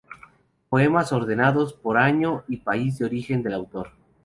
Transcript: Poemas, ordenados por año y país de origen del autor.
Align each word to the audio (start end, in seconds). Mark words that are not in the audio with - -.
Poemas, 0.69 1.11
ordenados 1.11 1.73
por 1.73 1.99
año 1.99 2.43
y 2.47 2.57
país 2.57 2.97
de 2.97 3.05
origen 3.05 3.43
del 3.43 3.53
autor. 3.53 3.91